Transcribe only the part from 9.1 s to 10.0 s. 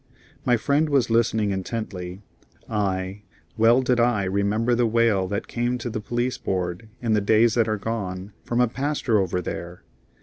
over there.